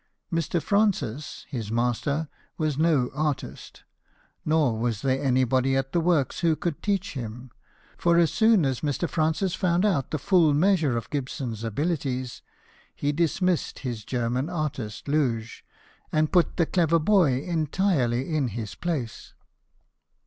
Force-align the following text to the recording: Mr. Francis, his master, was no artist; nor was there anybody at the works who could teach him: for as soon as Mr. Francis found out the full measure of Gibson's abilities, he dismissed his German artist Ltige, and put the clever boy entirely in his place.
Mr. 0.33 0.59
Francis, 0.59 1.45
his 1.47 1.71
master, 1.71 2.27
was 2.57 2.75
no 2.75 3.11
artist; 3.13 3.83
nor 4.43 4.75
was 4.79 5.03
there 5.03 5.23
anybody 5.23 5.77
at 5.77 5.91
the 5.91 5.99
works 5.99 6.39
who 6.39 6.55
could 6.55 6.81
teach 6.81 7.13
him: 7.13 7.51
for 7.99 8.17
as 8.17 8.33
soon 8.33 8.65
as 8.65 8.79
Mr. 8.79 9.07
Francis 9.07 9.53
found 9.53 9.85
out 9.85 10.09
the 10.09 10.17
full 10.17 10.55
measure 10.55 10.97
of 10.97 11.07
Gibson's 11.11 11.63
abilities, 11.63 12.41
he 12.95 13.11
dismissed 13.11 13.77
his 13.85 14.03
German 14.03 14.49
artist 14.49 15.05
Ltige, 15.05 15.61
and 16.11 16.31
put 16.31 16.57
the 16.57 16.65
clever 16.65 16.97
boy 16.97 17.39
entirely 17.43 18.33
in 18.35 18.47
his 18.47 18.73
place. 18.73 19.35